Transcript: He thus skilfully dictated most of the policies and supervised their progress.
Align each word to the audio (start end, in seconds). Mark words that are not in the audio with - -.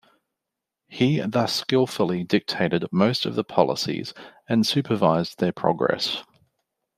He 0.87 1.19
thus 1.19 1.53
skilfully 1.53 2.23
dictated 2.23 2.87
most 2.91 3.27
of 3.27 3.35
the 3.35 3.43
policies 3.43 4.15
and 4.49 4.65
supervised 4.65 5.37
their 5.37 5.51
progress. 5.51 6.23